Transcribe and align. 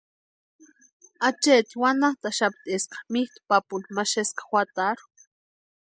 Acheeti 1.27 1.75
wantantaxapti 1.81 2.69
eska 2.77 2.97
mitʼu 3.13 3.39
papuni 3.49 3.87
ma 3.95 4.03
xespka 4.11 4.43
juatarhu. 4.49 5.05